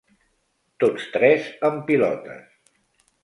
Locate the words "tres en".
1.17-1.77